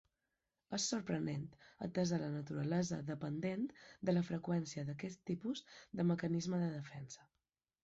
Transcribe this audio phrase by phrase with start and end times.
[0.77, 1.43] És sorprenent
[1.87, 3.69] atesa la naturalesa dependent
[4.11, 5.65] de la freqüència d'aquest tipus
[6.01, 7.31] de mecanisme de defensa.